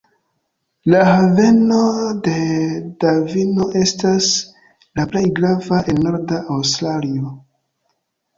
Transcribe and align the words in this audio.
La 0.93 1.01
haveno 1.09 1.81
de 2.27 2.33
Darvino 3.03 3.67
estas 3.81 4.31
la 5.01 5.07
plej 5.13 5.23
grava 5.41 5.83
en 5.95 6.01
norda 6.09 6.41
Aŭstralio. 6.57 7.37